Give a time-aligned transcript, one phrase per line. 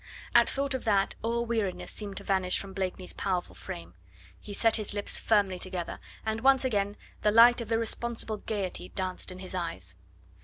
[0.33, 3.93] At thought of that all weariness seemed to vanish from Blakeney's powerful frame.
[4.39, 9.31] He set his lips firmly together, and once again the light of irresponsible gaiety danced
[9.31, 9.97] in his eyes.